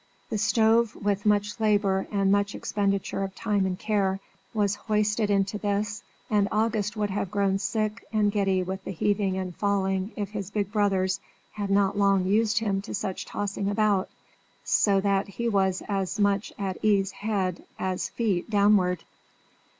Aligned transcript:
The 0.31 0.39
stove, 0.39 0.95
with 0.95 1.27
much 1.27 1.59
labour 1.59 2.07
and 2.11 2.31
much 2.31 2.55
expenditure 2.55 3.21
of 3.23 3.35
time 3.35 3.67
and 3.67 3.77
care, 3.77 4.19
was 4.51 4.73
hoisted 4.89 5.29
into 5.29 5.59
this, 5.59 6.01
and 6.27 6.47
August 6.51 6.97
would 6.97 7.11
have 7.11 7.29
grown 7.29 7.59
sick 7.59 8.03
and 8.11 8.31
giddy 8.31 8.63
with 8.63 8.83
the 8.83 8.89
heaving 8.93 9.37
and 9.37 9.55
falling 9.55 10.11
if 10.15 10.31
his 10.31 10.49
big 10.49 10.71
brothers 10.71 11.19
had 11.51 11.69
not 11.69 11.99
long 11.99 12.25
used 12.25 12.57
him 12.57 12.81
to 12.81 12.95
such 12.95 13.25
tossing 13.27 13.69
about, 13.69 14.09
so 14.63 14.99
that 15.01 15.27
he 15.27 15.47
was 15.47 15.83
as 15.87 16.19
much 16.19 16.51
at 16.57 16.79
ease 16.83 17.11
head, 17.11 17.63
as 17.77 18.09
feet, 18.09 18.49
downward. 18.49 19.03